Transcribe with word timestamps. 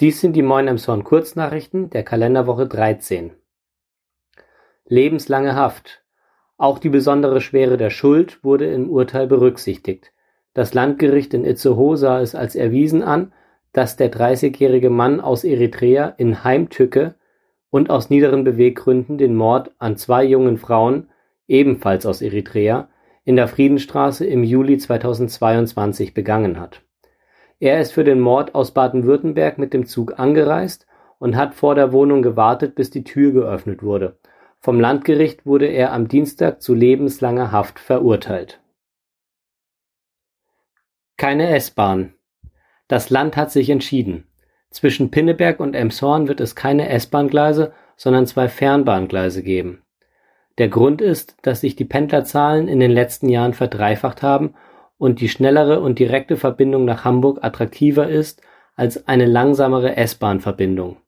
Dies 0.00 0.20
sind 0.20 0.36
die 0.36 0.42
Moin 0.42 0.68
Emshorn 0.68 1.02
Kurznachrichten 1.02 1.90
der 1.90 2.04
Kalenderwoche 2.04 2.68
13. 2.68 3.32
Lebenslange 4.86 5.56
Haft. 5.56 6.04
Auch 6.56 6.78
die 6.78 6.88
besondere 6.88 7.40
Schwere 7.40 7.76
der 7.76 7.90
Schuld 7.90 8.44
wurde 8.44 8.72
im 8.72 8.90
Urteil 8.90 9.26
berücksichtigt. 9.26 10.12
Das 10.54 10.72
Landgericht 10.72 11.34
in 11.34 11.44
Itzehoe 11.44 11.96
sah 11.96 12.20
es 12.20 12.36
als 12.36 12.54
erwiesen 12.54 13.02
an, 13.02 13.32
dass 13.72 13.96
der 13.96 14.12
30-jährige 14.12 14.88
Mann 14.88 15.20
aus 15.20 15.42
Eritrea 15.42 16.14
in 16.16 16.44
Heimtücke 16.44 17.16
und 17.68 17.90
aus 17.90 18.08
niederen 18.08 18.44
Beweggründen 18.44 19.18
den 19.18 19.34
Mord 19.34 19.72
an 19.80 19.96
zwei 19.96 20.22
jungen 20.22 20.58
Frauen, 20.58 21.08
ebenfalls 21.48 22.06
aus 22.06 22.22
Eritrea, 22.22 22.88
in 23.24 23.34
der 23.34 23.48
Friedenstraße 23.48 24.24
im 24.24 24.44
Juli 24.44 24.78
2022 24.78 26.14
begangen 26.14 26.60
hat. 26.60 26.82
Er 27.60 27.80
ist 27.80 27.92
für 27.92 28.04
den 28.04 28.20
Mord 28.20 28.54
aus 28.54 28.72
Baden-Württemberg 28.72 29.58
mit 29.58 29.72
dem 29.74 29.86
Zug 29.86 30.18
angereist 30.18 30.86
und 31.18 31.36
hat 31.36 31.54
vor 31.54 31.74
der 31.74 31.92
Wohnung 31.92 32.22
gewartet, 32.22 32.74
bis 32.74 32.90
die 32.90 33.04
Tür 33.04 33.32
geöffnet 33.32 33.82
wurde. 33.82 34.18
Vom 34.60 34.80
Landgericht 34.80 35.44
wurde 35.46 35.66
er 35.66 35.92
am 35.92 36.08
Dienstag 36.08 36.62
zu 36.62 36.74
lebenslanger 36.74 37.52
Haft 37.52 37.78
verurteilt. 37.78 38.60
Keine 41.16 41.48
S-Bahn. 41.56 42.14
Das 42.86 43.10
Land 43.10 43.36
hat 43.36 43.50
sich 43.50 43.70
entschieden. 43.70 44.28
Zwischen 44.70 45.10
Pinneberg 45.10 45.60
und 45.60 45.74
Emshorn 45.74 46.28
wird 46.28 46.40
es 46.40 46.54
keine 46.54 46.88
S-Bahn-Gleise, 46.88 47.72
sondern 47.96 48.26
zwei 48.26 48.48
Fernbahngleise 48.48 49.42
geben. 49.42 49.82
Der 50.58 50.68
Grund 50.68 51.00
ist, 51.00 51.36
dass 51.42 51.60
sich 51.60 51.74
die 51.76 51.84
Pendlerzahlen 51.84 52.68
in 52.68 52.78
den 52.78 52.90
letzten 52.90 53.28
Jahren 53.28 53.54
verdreifacht 53.54 54.22
haben 54.22 54.54
und 54.98 55.20
die 55.20 55.28
schnellere 55.28 55.80
und 55.80 55.98
direkte 55.98 56.36
Verbindung 56.36 56.84
nach 56.84 57.04
Hamburg 57.04 57.38
attraktiver 57.42 58.08
ist 58.08 58.42
als 58.74 59.08
eine 59.08 59.26
langsamere 59.26 59.96
S-Bahn-Verbindung. 59.96 60.98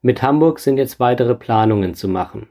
Mit 0.00 0.22
Hamburg 0.22 0.60
sind 0.60 0.78
jetzt 0.78 0.98
weitere 0.98 1.34
Planungen 1.34 1.94
zu 1.94 2.08
machen. 2.08 2.48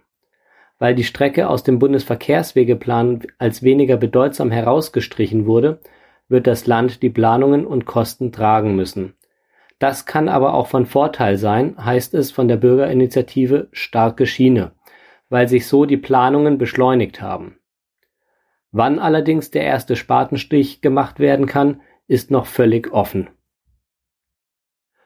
Weil 0.78 0.95
die 0.95 1.03
Strecke 1.03 1.50
aus 1.50 1.64
dem 1.64 1.80
Bundesverkehrswegeplan 1.80 3.23
als 3.38 3.64
weniger 3.64 3.97
bedeutsam 3.97 4.52
herausgestrichen 4.52 5.45
wurde, 5.45 5.80
wird 6.30 6.47
das 6.47 6.67
Land 6.67 7.02
die 7.02 7.09
Planungen 7.09 7.66
und 7.66 7.86
Kosten 7.86 8.31
tragen 8.31 8.75
müssen. 8.75 9.16
Das 9.80 10.06
kann 10.06 10.30
aber 10.30 10.53
auch 10.53 10.67
von 10.67 10.86
Vorteil 10.86 11.38
sein, 11.38 11.75
heißt 11.84 12.14
es 12.14 12.31
von 12.31 12.47
der 12.47 12.58
Bürgerinitiative 12.58 13.67
Starke 13.72 14.25
Schiene, 14.25 14.72
weil 15.30 15.47
sich 15.47 15.67
so 15.67 15.86
die 15.86 15.97
Planungen 15.97 16.58
beschleunigt 16.58 17.22
haben. 17.22 17.59
Wann 18.72 19.00
allerdings 19.00 19.52
der 19.52 19.64
erste 19.64 19.95
Spatenstich 19.95 20.81
gemacht 20.81 21.20
werden 21.20 21.48
kann, 21.48 21.81
ist 22.08 22.31
noch 22.31 22.45
völlig 22.45 22.92
offen. 22.92 23.30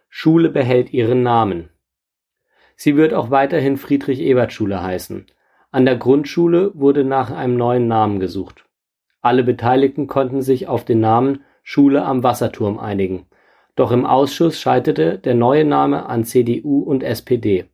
Schule 0.09 0.49
behält 0.49 0.93
ihren 0.93 1.23
Namen. 1.23 1.69
Sie 2.75 2.97
wird 2.97 3.13
auch 3.13 3.31
weiterhin 3.31 3.77
Friedrich-Ebert-Schule 3.77 4.81
heißen. 4.81 5.27
An 5.71 5.85
der 5.85 5.95
Grundschule 5.95 6.71
wurde 6.75 7.03
nach 7.03 7.31
einem 7.31 7.55
neuen 7.55 7.87
Namen 7.87 8.19
gesucht. 8.19 8.65
Alle 9.21 9.43
Beteiligten 9.43 10.07
konnten 10.07 10.41
sich 10.41 10.67
auf 10.67 10.83
den 10.85 10.99
Namen 10.99 11.43
Schule 11.63 12.03
am 12.03 12.23
Wasserturm 12.23 12.77
einigen. 12.77 13.25
Doch 13.75 13.91
im 13.91 14.05
Ausschuss 14.05 14.59
scheiterte 14.59 15.17
der 15.17 15.33
neue 15.33 15.65
Name 15.65 16.05
an 16.05 16.25
CDU 16.25 16.83
und 16.83 17.03
SPD. 17.03 17.65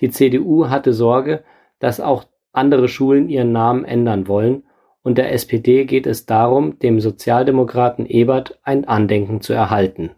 Die 0.00 0.10
CDU 0.10 0.68
hatte 0.68 0.92
Sorge, 0.92 1.44
dass 1.78 2.00
auch 2.00 2.24
andere 2.52 2.88
Schulen 2.88 3.28
ihren 3.28 3.52
Namen 3.52 3.84
ändern 3.84 4.26
wollen, 4.28 4.64
und 5.02 5.18
der 5.18 5.32
SPD 5.32 5.84
geht 5.84 6.06
es 6.06 6.26
darum, 6.26 6.78
dem 6.78 7.00
Sozialdemokraten 7.00 8.06
Ebert 8.06 8.58
ein 8.62 8.86
Andenken 8.86 9.40
zu 9.40 9.52
erhalten. 9.52 10.10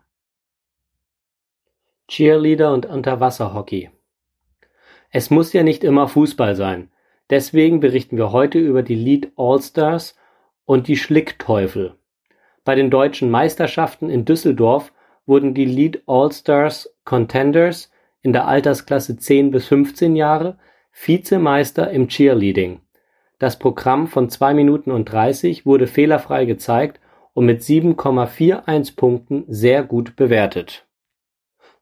Cheerleader 2.09 2.73
und 2.73 2.87
Unterwasserhockey 2.87 3.91
Es 5.11 5.31
muss 5.31 5.53
ja 5.53 5.63
nicht 5.63 5.85
immer 5.85 6.09
Fußball 6.09 6.57
sein. 6.57 6.91
Deswegen 7.31 7.81
berichten 7.81 8.17
wir 8.19 8.33
heute 8.33 8.59
über 8.59 8.83
die 8.83 8.97
Lead 8.97 9.33
All-Stars 9.37 10.17
und 10.65 10.89
die 10.89 10.97
Schlickteufel. 10.97 11.95
Bei 12.65 12.75
den 12.75 12.91
deutschen 12.91 13.31
Meisterschaften 13.31 14.11
in 14.11 14.25
Düsseldorf 14.25 14.93
wurden 15.27 15.55
die 15.55 15.65
Lead 15.65 16.03
All-Stars 16.07 16.95
Contenders 17.05 17.91
in 18.21 18.33
der 18.33 18.47
Altersklasse 18.47 19.17
10 19.17 19.51
bis 19.51 19.67
15 19.67 20.17
Jahre 20.17 20.59
Vizemeister 20.93 21.91
im 21.91 22.09
Cheerleading. 22.09 22.81
Das 23.43 23.59
Programm 23.59 24.07
von 24.07 24.31
2 24.31 24.55
Minuten 24.55 24.93
und 24.93 25.07
30 25.07 25.67
wurde 25.67 25.89
fehlerfrei 25.89 26.45
gezeigt 26.45 27.01
und 27.35 27.45
mit 27.45 27.63
7,41 27.63 28.95
Punkten 28.95 29.45
sehr 29.49 29.83
gut 29.83 30.15
bewertet. 30.15 30.87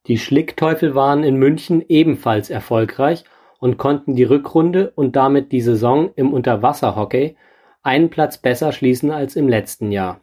Die 0.07 0.17
Schlickteufel 0.17 0.95
waren 0.95 1.23
in 1.23 1.37
München 1.37 1.85
ebenfalls 1.87 2.49
erfolgreich 2.49 3.25
und 3.59 3.77
konnten 3.77 4.17
die 4.17 4.25
Rückrunde 4.25 4.93
und 4.95 5.17
damit 5.17 5.53
die 5.53 5.61
Saison 5.61 6.11
im 6.17 6.33
Unterwasserhockey 6.33 7.37
einen 7.83 8.09
Platz 8.09 8.39
besser 8.39 8.73
schließen 8.73 9.11
als 9.11 9.37
im 9.37 9.47
letzten 9.47 9.93
Jahr 9.93 10.23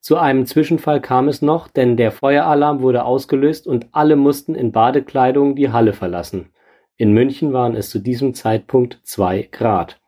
zu 0.00 0.16
einem 0.16 0.46
Zwischenfall 0.46 1.00
kam 1.02 1.28
es 1.28 1.42
noch, 1.42 1.68
denn 1.68 1.98
der 1.98 2.10
Feueralarm 2.10 2.80
wurde 2.80 3.04
ausgelöst 3.04 3.66
und 3.66 3.88
alle 3.92 4.16
mussten 4.16 4.54
in 4.54 4.72
Badekleidung 4.72 5.56
die 5.56 5.70
Halle 5.70 5.92
verlassen. 5.92 6.52
In 6.96 7.12
München 7.12 7.52
waren 7.52 7.76
es 7.76 7.90
zu 7.90 7.98
diesem 7.98 8.32
Zeitpunkt 8.32 9.00
zwei 9.02 9.42
Grad. 9.50 9.99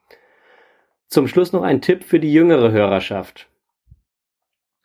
Zum 1.13 1.29
Schluss 1.29 1.53
noch 1.53 1.63
ein 1.63 1.83
Tipp 1.83 2.05
für 2.05 2.19
die 2.19 2.33
jüngere 2.33 2.73
Hörerschaft. 2.73 3.47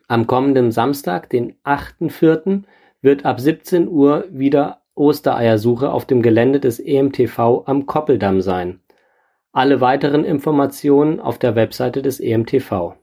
Am 0.10 0.28
kommenden 0.28 0.74
Samstag, 0.74 1.30
den 1.30 1.54
8.4., 1.64 2.64
wird 3.02 3.24
ab 3.24 3.40
17 3.40 3.88
Uhr 3.88 4.26
wieder 4.30 4.82
Ostereiersuche 4.94 5.90
auf 5.90 6.04
dem 6.04 6.22
Gelände 6.22 6.60
des 6.60 6.82
EMTV 6.82 7.64
am 7.66 7.86
Koppeldamm 7.86 8.42
sein. 8.42 8.82
Alle 9.54 9.80
weiteren 9.80 10.26
Informationen 10.26 11.22
auf 11.22 11.40
der 11.40 11.56
Webseite 11.56 12.02
des 12.02 12.20
EMTV. 12.20 12.96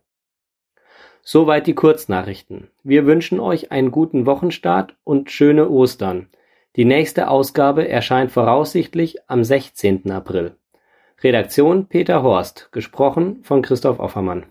Soweit 1.23 1.67
die 1.67 1.75
Kurznachrichten. 1.75 2.69
Wir 2.83 3.07
wünschen 3.07 3.41
euch 3.41 3.73
einen 3.73 3.91
guten 3.91 4.27
Wochenstart 4.27 4.97
und 5.03 5.31
schöne 5.31 5.71
Ostern. 5.71 6.29
Die 6.77 6.85
nächste 6.85 7.29
Ausgabe 7.29 7.89
erscheint 7.89 8.33
voraussichtlich 8.33 9.17
am 9.31 9.45
16. 9.45 10.11
April. 10.11 10.59
Redaktion 11.23 11.87
Peter 11.87 12.23
Horst, 12.23 12.69
gesprochen 12.73 13.43
von 13.43 13.63
Christoph 13.63 13.99
Offermann. 13.99 14.47